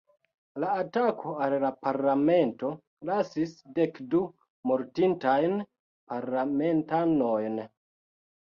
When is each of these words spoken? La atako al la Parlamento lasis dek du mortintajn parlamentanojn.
La 0.61 0.69
atako 0.83 1.33
al 1.47 1.53
la 1.63 1.69
Parlamento 1.87 2.71
lasis 3.09 3.53
dek 3.81 4.01
du 4.15 4.23
mortintajn 4.73 5.55
parlamentanojn. 6.15 7.63